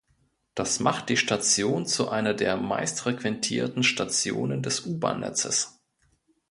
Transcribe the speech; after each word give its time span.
Das 0.55 0.79
macht 0.79 1.09
die 1.09 1.15
Station 1.15 1.85
zu 1.85 2.09
einer 2.09 2.33
der 2.33 2.57
meistfrequentierten 2.57 3.83
Stationen 3.83 4.63
des 4.63 4.79
U-Bahn-Netzes. 4.87 5.79